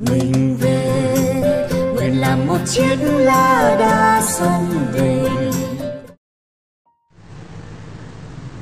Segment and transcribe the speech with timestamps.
[0.00, 5.28] mình về nguyện làm một chiếc lá đa sông về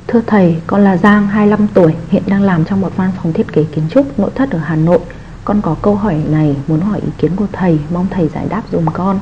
[0.07, 3.53] Thưa thầy, con là Giang, 25 tuổi, hiện đang làm trong một văn phòng thiết
[3.53, 4.99] kế kiến trúc nội thất ở Hà Nội.
[5.45, 8.63] Con có câu hỏi này muốn hỏi ý kiến của thầy, mong thầy giải đáp
[8.73, 9.21] dùm con.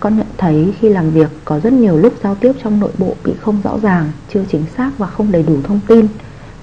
[0.00, 3.14] Con nhận thấy khi làm việc có rất nhiều lúc giao tiếp trong nội bộ
[3.24, 6.06] bị không rõ ràng, chưa chính xác và không đầy đủ thông tin.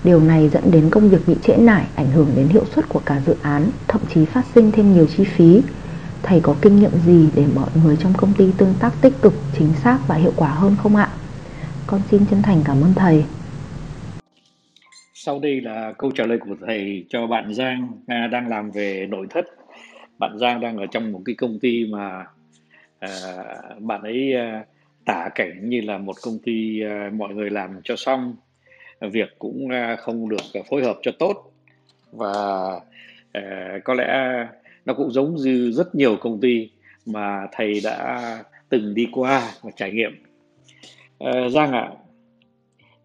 [0.03, 3.01] Điều này dẫn đến công việc bị trễ nải, ảnh hưởng đến hiệu suất của
[3.05, 5.61] cả dự án, thậm chí phát sinh thêm nhiều chi phí.
[6.23, 9.33] Thầy có kinh nghiệm gì để mọi người trong công ty tương tác tích cực,
[9.57, 11.09] chính xác và hiệu quả hơn không ạ?
[11.87, 13.23] Con xin chân thành cảm ơn thầy.
[15.13, 19.27] Sau đây là câu trả lời của thầy cho bạn Giang đang làm về nội
[19.29, 19.45] thất.
[20.17, 22.25] Bạn Giang đang ở trong một cái công ty mà
[22.99, 23.09] à,
[23.79, 24.65] bạn ấy à,
[25.05, 28.35] tả cảnh như là một công ty à, mọi người làm cho xong,
[29.01, 31.51] việc cũng à, không được à, phối hợp cho tốt.
[32.11, 32.33] Và
[33.31, 34.07] à, có lẽ
[34.85, 36.69] nó cũng giống như rất nhiều công ty
[37.05, 40.23] mà thầy đã từng đi qua và trải nghiệm.
[41.49, 41.93] Giang ạ, à,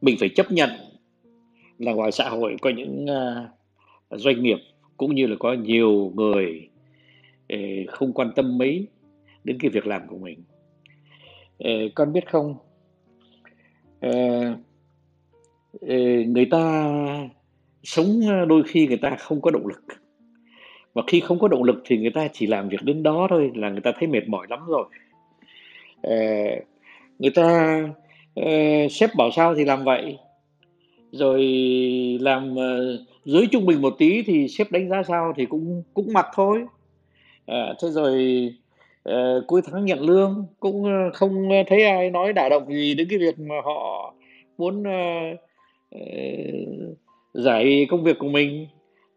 [0.01, 0.71] mình phải chấp nhận
[1.79, 3.07] là ngoài xã hội có những
[4.11, 4.59] doanh nghiệp
[4.97, 6.69] cũng như là có nhiều người
[7.89, 8.87] không quan tâm mấy
[9.45, 10.43] đến cái việc làm của mình.
[11.95, 12.57] Con biết không?
[15.81, 15.97] Ờ,
[16.27, 16.93] người ta
[17.83, 19.83] sống ờ, đôi khi người ta không có động lực.
[20.95, 23.51] Và khi không có động lực thì người ta chỉ làm việc đến đó thôi
[23.55, 24.85] là người ta thấy mệt mỏi lắm rồi.
[26.03, 26.17] Ờ,
[27.19, 27.81] người ta
[28.91, 30.19] sếp bảo sao thì làm vậy.
[31.13, 31.43] Rồi
[32.21, 32.55] làm
[33.25, 36.65] dưới trung bình một tí thì sếp đánh giá sao thì cũng cũng mặc thôi.
[37.47, 38.51] À, thế rồi
[39.47, 43.39] cuối tháng nhận lương cũng không thấy ai nói đả động gì đến cái việc
[43.39, 44.15] mà họ
[44.59, 45.41] muốn uh,
[45.91, 46.01] Ờ,
[47.35, 48.67] giải công việc của mình.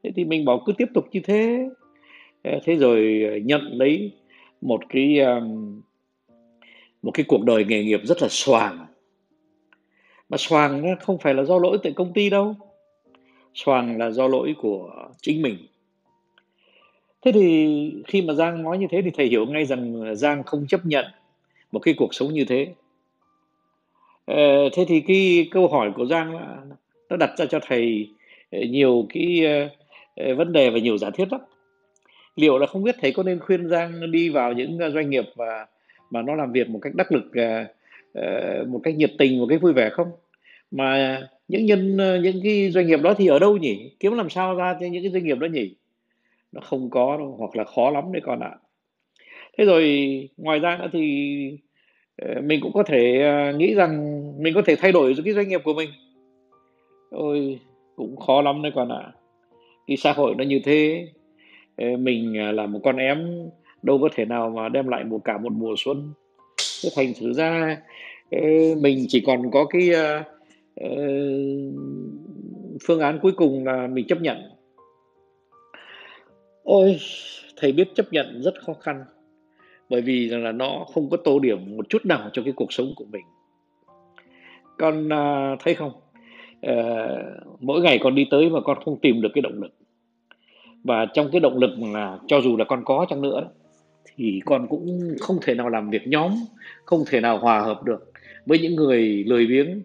[0.03, 1.69] Thế thì mình bảo cứ tiếp tục như thế.
[2.43, 4.11] Ờ, thế rồi ờ, nhận lấy
[4.61, 5.19] một cái
[7.01, 8.85] một cái cuộc đời nghề nghiệp rất là xoàng.
[10.29, 12.55] Mà xoàng không phải là do lỗi tại công ty đâu.
[13.53, 15.57] Xoàng là do lỗi của chính mình.
[17.21, 20.67] Thế thì khi mà giang nói như thế thì thầy hiểu ngay rằng giang không
[20.67, 21.05] chấp nhận
[21.71, 22.73] một cái cuộc sống như thế.
[24.29, 26.33] Ờ, thế thì cái câu hỏi của giang
[27.09, 28.09] nó đặt ra cho thầy
[28.51, 29.41] ờ, nhiều cái
[30.15, 31.41] ờ, vấn đề và nhiều giả thiết lắm.
[32.35, 35.67] Liệu là không biết thầy có nên khuyên giang đi vào những doanh nghiệp và,
[36.09, 37.25] mà nó làm việc một cách đắc lực
[38.67, 40.07] một cách nhiệt tình, một cách vui vẻ không?
[40.71, 43.91] Mà những nhân những cái doanh nghiệp đó thì ở đâu nhỉ?
[43.99, 45.75] Kiếm làm sao ra cho những cái doanh nghiệp đó nhỉ?
[46.51, 48.51] Nó không có đâu, hoặc là khó lắm đấy con ạ.
[49.57, 51.57] Thế rồi ngoài ra nữa thì
[52.21, 55.47] Ờ, mình cũng có thể ờ, nghĩ rằng mình có thể thay đổi cái doanh
[55.49, 55.89] nghiệp của mình.
[57.09, 57.59] Ôi,
[57.95, 59.11] cũng khó lắm đấy con ạ.
[59.87, 61.07] Cái xã hội nó như thế
[61.75, 63.49] ờ, mình là một con em,
[63.81, 66.13] đâu có thể nào mà đem lại một cả một mùa xuân.
[66.83, 67.77] Thế thành thử ra
[68.81, 69.89] mình chỉ còn có cái
[72.83, 74.37] phương án cuối cùng là mình chấp nhận.
[76.63, 76.99] Ôi,
[77.57, 79.03] thầy biết chấp nhận rất khó khăn
[79.89, 82.73] bởi vì rằng là nó không có tô điểm một chút nào cho cái cuộc
[82.73, 83.25] sống của mình.
[84.77, 85.91] Con uh, thấy không?
[86.67, 89.73] Uh, mỗi ngày con đi tới mà con không tìm được cái động lực.
[90.83, 93.49] Và trong cái động lực mà cho dù là con có chăng nữa
[94.15, 96.31] thì con cũng không thể nào làm việc nhóm
[96.85, 98.11] không thể nào hòa hợp được
[98.45, 99.81] với những người lười biếng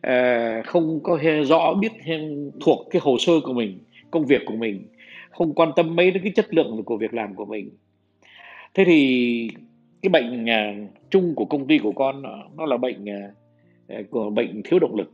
[0.00, 1.92] ờ, không có rõ biết
[2.60, 3.78] thuộc cái hồ sơ của mình
[4.10, 4.86] công việc của mình
[5.30, 7.70] không quan tâm mấy đến cái chất lượng của việc làm của mình
[8.74, 9.50] thế thì
[10.02, 10.74] cái bệnh à,
[11.10, 13.30] chung của công ty của con à, nó là bệnh à,
[13.88, 15.12] à, của bệnh thiếu động lực.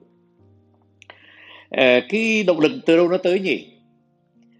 [1.70, 3.66] À, cái động lực từ đâu nó tới nhỉ?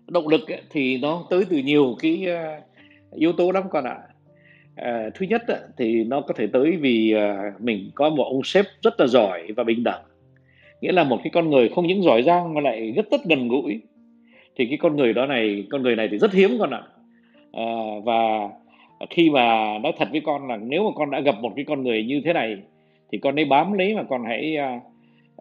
[0.09, 0.41] Động lực
[0.71, 2.61] thì nó tới từ nhiều cái à,
[3.15, 3.99] yếu tố lắm con ạ.
[4.77, 5.43] À, thứ nhất
[5.77, 9.53] thì nó có thể tới vì à, mình có một ông sếp rất là giỏi
[9.57, 10.03] và bình đẳng.
[10.81, 13.49] Nghĩa là một cái con người không những giỏi giang mà lại rất rất gần
[13.49, 13.81] gũi.
[14.57, 16.83] Thì cái con người đó này con người này thì rất hiếm con ạ.
[17.53, 17.65] À,
[18.05, 18.49] và
[19.11, 21.83] khi mà nói thật với con là nếu mà con đã gặp một cái con
[21.83, 22.57] người như thế này
[23.13, 24.83] thì con ấy bám lấy mà con hãy uh,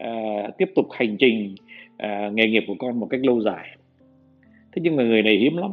[0.07, 1.55] uh, tiếp tục hành trình
[2.03, 3.77] uh, nghề nghiệp của con một cách lâu dài.
[4.71, 5.71] Thế nhưng mà người này hiếm lắm.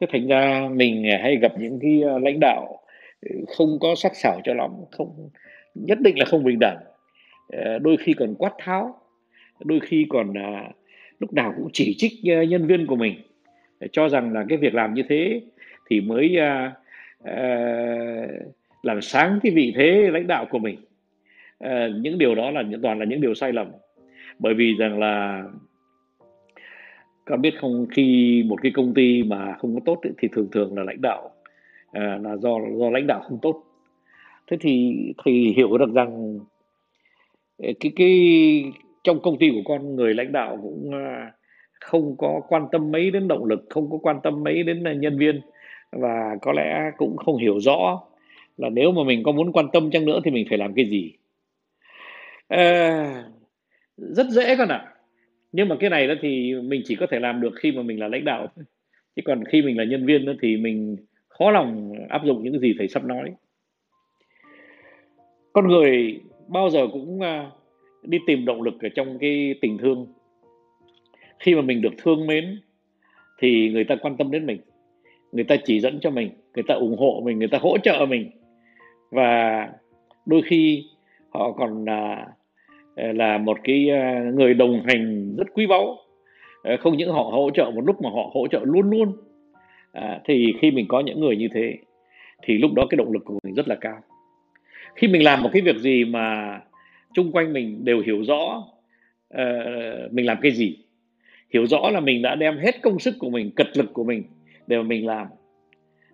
[0.00, 2.78] Thế thành ra mình hay gặp những cái lãnh đạo
[3.20, 5.28] ừ, không có sắc sảo cho lắm không
[5.74, 6.78] nhất định là không bình đẳng.
[7.48, 8.94] Ờ, đôi khi còn quát tháo
[9.64, 10.32] đôi khi còn
[11.20, 12.12] lúc nào cũng chỉ trích
[12.48, 13.14] nhân viên của mình.
[13.92, 15.40] Cho rằng là cái việc làm như thế
[15.90, 16.36] thì mới
[17.24, 17.32] Ờ,
[18.82, 20.78] làm sáng cái vị thế lãnh đạo của mình.
[21.58, 23.70] À, những điều đó là toàn là những điều sai lầm.
[24.38, 25.44] Bởi vì rằng là
[27.24, 30.76] con biết không khi một cái công ty mà không có tốt thì thường thường
[30.76, 31.30] là lãnh đạo
[31.92, 33.64] à, là do do lãnh đạo không tốt.
[34.46, 36.38] Thế thì thì hiểu được rằng
[37.58, 38.64] cái cái
[39.04, 40.90] trong công ty của con người lãnh đạo cũng
[41.80, 45.18] không có quan tâm mấy đến động lực không có quan tâm mấy đến nhân
[45.18, 45.40] viên
[45.92, 48.02] và có lẽ cũng không hiểu rõ
[48.56, 50.84] là nếu mà mình có muốn quan tâm chăng nữa thì mình phải làm cái
[50.84, 51.12] gì.
[52.48, 53.24] À,
[53.96, 54.76] rất dễ con ạ.
[54.76, 54.94] À.
[55.52, 58.00] nhưng mà cái này đó thì mình chỉ có thể làm được khi mà mình
[58.00, 58.64] là lãnh đạo thôi.
[59.16, 60.96] Chứ còn khi mình là nhân viên đó thì mình
[61.28, 63.32] khó lòng áp dụng những gì thầy sắp nói.
[65.52, 67.50] Con người bao giờ cũng à,
[68.02, 70.06] đi tìm động lực ở trong cái tình thương.
[71.38, 72.60] Khi mà mình được thương mến
[73.38, 74.60] thì người ta quan tâm đến mình
[75.32, 78.06] người ta chỉ dẫn cho mình người ta ủng hộ mình người ta hỗ trợ
[78.08, 78.30] mình.
[79.10, 79.68] Và
[80.26, 80.84] đôi khi
[81.30, 82.26] họ còn là
[82.96, 85.96] là một cái à, người đồng hành rất quý báu.
[86.62, 89.12] À, không những họ hỗ trợ một lúc mà họ hỗ trợ luôn luôn.
[89.92, 91.74] À, thì khi mình có những người như thế
[92.42, 93.98] thì lúc đó cái động lực của mình rất là cao.
[94.94, 96.60] Khi mình làm một cái việc gì mà
[97.14, 98.64] chung quanh mình đều hiểu rõ
[99.34, 100.76] uh, mình làm cái gì
[101.50, 104.22] hiểu rõ là mình đã đem hết công sức của mình cật lực của mình
[104.68, 105.26] để mà mình làm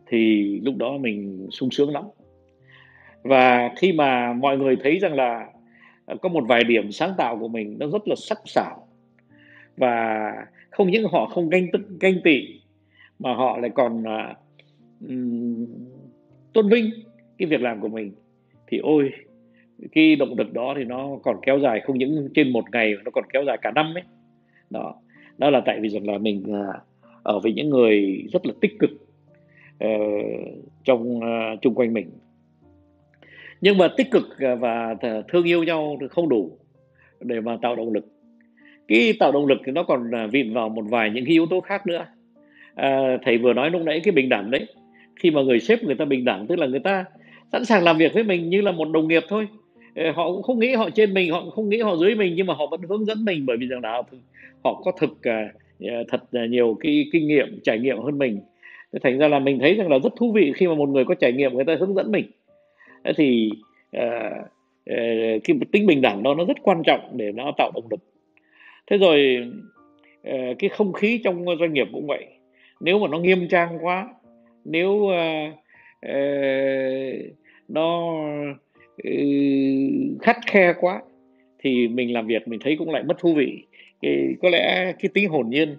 [0.06, 2.05] thì lúc đó mình sung sướng lắm.
[3.23, 5.47] Và khi mà mọi người thấy rằng là
[6.06, 8.87] à, có một vài điểm sáng tạo của mình nó rất là sắc sảo
[9.77, 10.33] và
[10.71, 11.67] không những họ không ganh
[12.01, 12.61] ganh tị
[13.19, 14.37] mà họ lại còn uh,
[15.09, 15.67] um,
[16.53, 16.91] tôn vinh
[17.39, 18.12] cái việc làm của mình
[18.67, 19.12] thì ôi
[19.93, 23.11] cái động lực đó thì nó còn kéo dài không những trên một ngày nó
[23.11, 24.03] còn kéo dài cả năm ấy.
[24.71, 24.95] Đó
[25.39, 26.75] đó là tại vì rằng là mình uh,
[27.25, 28.91] ở với những người rất là tích cực
[29.85, 31.23] uh, trong uh,
[31.62, 32.11] chung quanh mình.
[33.61, 34.94] Nhưng mà tích cực ờ, và
[35.29, 36.59] thương yêu nhau thì không đủ
[37.21, 38.06] để mà tạo động lực.
[38.88, 41.61] Cái tạo động lực thì nó còn vịn vào một vài những cái yếu tố
[41.61, 42.06] khác nữa.
[42.75, 44.67] À, thầy vừa nói lúc nãy cái bình đẳng đấy.
[45.17, 47.05] Khi mà người sếp người ta bình đẳng tức là người ta
[47.53, 49.49] sẵn sàng làm việc với mình như là một đồng nghiệp thôi.
[50.15, 52.47] Họ cũng không nghĩ họ trên mình họ cũng không nghĩ họ dưới mình nhưng
[52.47, 54.03] mà họ vẫn hướng dẫn mình bởi vì rằng là
[54.65, 55.11] họ có thực
[55.81, 58.41] Ờ, thật nhiều cái kinh nghiệm trải nghiệm hơn mình.
[59.03, 61.15] Thành ra là mình thấy rằng là rất thú vị khi mà một người có
[61.15, 62.26] trải nghiệm người ta hướng dẫn mình.
[63.17, 63.50] Thì
[63.93, 64.09] ờ,
[64.87, 64.97] ờ,
[65.37, 68.00] uh, cái tính bình đẳng đó nó rất quan trọng để nó tạo động lực.
[68.87, 69.49] Thế rồi
[70.59, 72.26] cái không khí trong doanh nghiệp cũng vậy.
[72.81, 74.09] Nếu mà nó nghiêm trang quá
[74.65, 75.55] nếu uh,
[76.06, 77.35] uh,
[77.69, 78.15] nó
[79.09, 81.03] uh, khắt khe quá
[81.59, 83.65] thì mình làm việc mình thấy cũng lại mất thú vị
[84.05, 85.77] cái, có lẽ cái tính hồn nhiên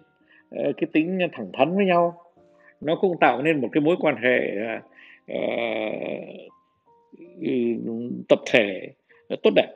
[0.49, 2.21] ờ, cái tính thẳng thắn với nhau
[2.81, 4.55] nó cũng tạo nên một cái mối quan hệ
[5.31, 5.65] uh,
[8.29, 8.89] tập thể
[9.43, 9.75] tốt đẹp.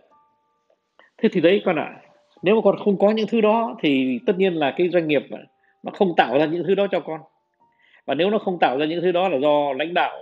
[1.18, 2.02] Thế thì đấy con ạ à,
[2.42, 5.24] nếu mà con không có những thứ đó thì tất nhiên là cái doanh nghiệp
[5.84, 7.22] nó không tạo ra những thứ đó cho con.
[8.06, 10.18] Và nếu nó không tạo ra những thứ đó là do lãnh đạo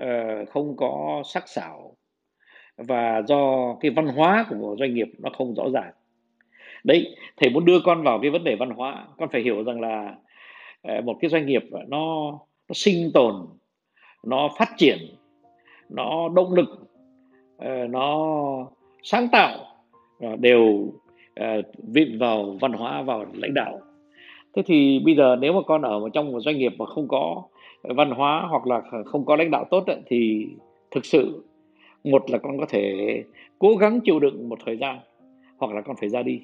[0.00, 1.96] uh, không có sắc sảo
[2.76, 5.92] và do cái văn hóa của doanh nghiệp nó không rõ ràng
[6.86, 9.80] đấy, thầy muốn đưa con vào cái vấn đề văn hóa, con phải hiểu rằng
[9.80, 10.14] là
[10.82, 12.32] ờ, một cái doanh nghiệp nó
[12.68, 13.34] nó sinh tồn,
[14.24, 14.98] nó phát triển,
[15.90, 16.68] nó động lực
[17.58, 18.28] ờ, nó
[19.02, 19.58] sáng tạo
[20.20, 20.92] ờ, đều
[21.92, 23.80] vịn vào văn hóa, vào lãnh đạo.
[24.54, 27.42] Thế thì bây giờ nếu mà con ở trong một doanh nghiệp mà không có
[27.82, 30.46] văn hóa hoặc là không có lãnh đạo tốt thì
[30.90, 31.44] thực sự
[32.04, 32.94] một là con có thể
[33.58, 34.98] cố gắng chịu đựng một thời gian,
[35.58, 36.40] hoặc là con phải ra đi.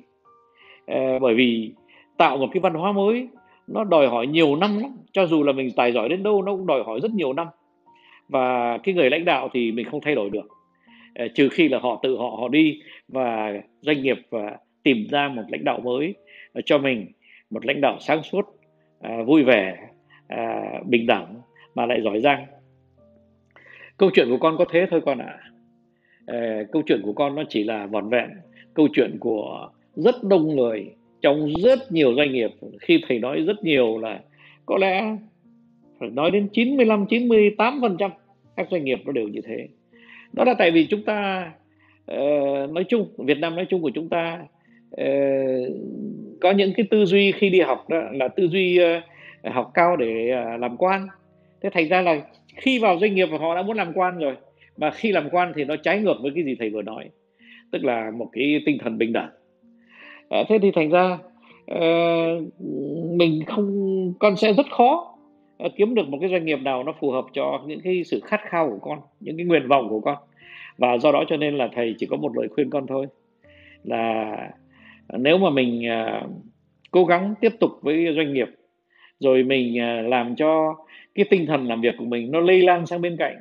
[0.86, 1.72] Ờ, bởi vì
[2.16, 3.28] tạo một cái văn hóa mới,
[3.66, 4.90] nó đòi hỏi nhiều năm lắm.
[5.12, 7.46] Cho dù là mình tài giỏi đến đâu, nó cũng đòi hỏi rất nhiều năm.
[8.28, 10.48] Và cái người lãnh đạo thì mình không thay đổi được.
[11.14, 15.28] Ờ, trừ khi là họ tự họ họ đi và doanh nghiệp và tìm ra
[15.28, 16.14] một lãnh đạo mới
[16.64, 17.06] cho mình
[17.50, 18.46] một lãnh đạo sáng suốt
[19.26, 19.88] vui vẻ
[20.86, 21.40] bình đẳng
[21.74, 22.46] mà lại giỏi giang.
[23.96, 25.38] Câu chuyện của con có thế thôi con ạ.
[26.26, 26.62] À.
[26.72, 28.30] câu chuyện của con nó chỉ là vòn vẹn.
[28.74, 32.50] Câu chuyện của rất đông người trong rất nhiều doanh nghiệp.
[32.80, 34.20] Khi thầy nói rất nhiều là
[34.66, 35.16] có lẽ
[36.00, 38.10] phải nói đến 95 98 phần trăm
[38.56, 39.68] các doanh nghiệp nó đều như thế.
[40.32, 41.50] Đó là tại vì chúng ta
[42.12, 44.38] uh, nói chung Việt Nam nói chung của chúng ta
[45.00, 45.76] uh,
[46.40, 49.96] có những cái tư duy khi đi học đó là tư duy uh, học cao
[49.96, 51.06] để uh, làm quan.
[51.62, 52.20] Thế thành ra là
[52.56, 54.34] khi vào doanh nghiệp họ đã muốn làm quan rồi
[54.76, 57.08] mà khi làm quan thì nó trái ngược với cái gì thầy vừa nói
[57.72, 59.30] tức là một cái tinh thần bình đẳng
[60.32, 61.18] à, thế thì thành ra
[61.66, 61.80] à,
[63.10, 65.14] mình không con sẽ rất khó
[65.58, 68.20] à, kiếm được một cái doanh nghiệp nào nó phù hợp cho những cái sự
[68.24, 70.16] khát khao của con những cái nguyện vọng của con.
[70.78, 73.06] Và do đó cho nên là thầy chỉ có một lời khuyên con thôi
[73.84, 74.36] là
[75.18, 76.22] nếu mà mình à,
[76.90, 78.48] cố gắng tiếp tục với doanh nghiệp
[79.18, 80.76] rồi mình à, làm cho
[81.14, 83.36] cái tinh thần làm việc của mình nó lây lan sang bên cạnh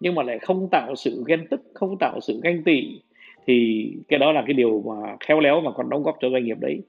[0.00, 3.00] nhưng mà lại không tạo sự ghen tức không tạo sự ganh tị
[3.46, 6.44] thì cái đó là cái điều mà khéo léo mà còn đóng góp cho doanh
[6.44, 6.80] nghiệp đấy.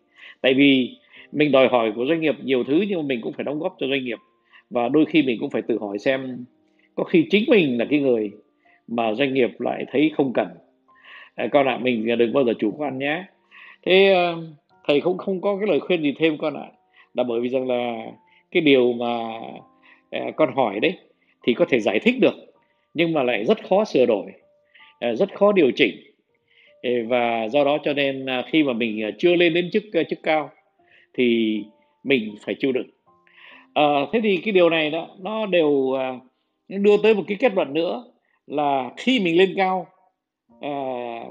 [0.41, 0.97] Tại vì
[1.31, 3.75] mình đòi hỏi của doanh nghiệp nhiều thứ nhưng mà mình cũng phải đóng góp
[3.79, 4.17] cho doanh nghiệp.
[4.69, 6.45] Và đôi khi mình cũng phải tự hỏi xem
[6.95, 8.31] có khi chính mình là cái người
[8.87, 10.47] mà doanh nghiệp lại thấy không cần.
[11.35, 13.23] À, con ạ à, mình đừng bao giờ chủ quan nhé.
[13.85, 14.37] Thế ờ,
[14.87, 16.61] thầy không không có cái lời khuyên gì thêm con ạ.
[16.61, 16.71] À.
[17.13, 18.05] là bởi vì rằng là
[18.51, 19.39] cái điều mà
[20.11, 20.97] à, con hỏi đấy
[21.43, 22.35] thì có thể giải thích được
[22.93, 24.31] nhưng mà lại rất khó sửa đổi
[24.99, 25.95] à, rất khó điều chỉnh
[27.07, 30.03] và do đó cho nên à, khi mà mình à, chưa lên đến chức à,
[30.09, 30.49] chức cao
[31.13, 31.59] thì
[32.03, 32.89] mình phải chịu đựng.
[33.73, 35.93] À, thế thì cái điều này đó nó đều
[36.67, 38.03] đưa tới một cái kết luận nữa
[38.47, 39.87] là khi mình lên cao
[40.61, 40.69] à,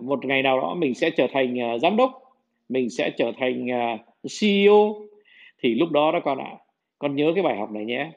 [0.03, 2.23] một ngày nào đó mình sẽ trở thành à, giám đốc
[2.69, 3.99] mình sẽ trở thành à,
[4.41, 4.97] CEO
[5.63, 6.65] thì lúc đó đó con ạ à,
[6.99, 8.11] con nhớ cái bài học này nhé.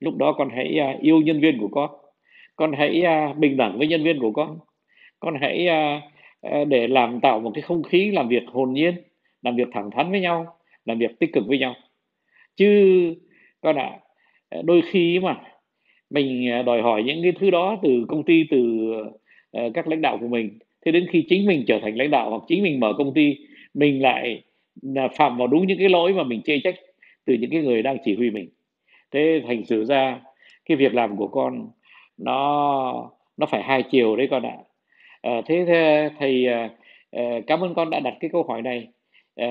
[0.00, 1.90] Lúc đó con hãy à, yêu nhân viên của con.
[2.56, 4.58] Con hãy à, bình đẳng với nhân viên của con.
[5.20, 6.00] Con hãy à,
[6.50, 8.94] Ờ, để làm tạo một cái không khí làm việc hồn nhiên
[9.42, 11.74] làm việc thẳng thắn với nhau làm việc tích cực với nhau.
[12.56, 12.68] Chứ
[13.60, 13.98] con ạ
[14.50, 15.36] à, đôi khi mà
[16.10, 18.90] mình ờ, đòi hỏi những cái thứ đó từ công ty từ
[19.74, 22.42] các lãnh đạo của mình thế đến khi chính mình trở thành lãnh đạo hoặc
[22.48, 23.36] chính mình mở công ty
[23.74, 24.42] mình lại
[25.16, 26.74] phạm vào đúng những cái lỗi mà mình chê trách
[27.26, 28.48] từ những cái người đang chỉ huy mình.
[29.10, 30.20] Thế thành sự ra
[30.64, 31.70] cái việc làm của con
[32.18, 34.56] nó nó phải hai chiều đấy con ạ.
[34.58, 34.73] à,
[35.24, 35.64] à, thế
[36.18, 36.70] thầy à,
[37.10, 38.88] ờ, ờ, cảm ơn con đã đặt cái câu hỏi này.
[39.36, 39.48] À,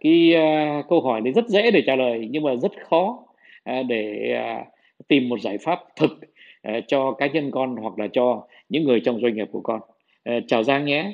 [0.00, 3.18] cái à, câu hỏi này rất dễ để trả lời nhưng mà rất khó
[3.64, 4.64] à, để à,
[5.08, 6.10] tìm một giải pháp thực
[6.62, 9.80] à, cho cá nhân con hoặc là cho những người trong doanh nghiệp của con.
[10.24, 11.12] À, chào giang nhé.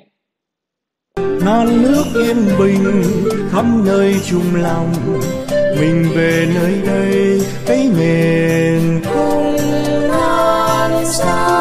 [1.17, 3.03] Non nước yên bình
[3.51, 4.93] khắp nơi chung lòng
[5.81, 9.57] mình về nơi đây thấy miền không
[10.09, 11.60] non xa.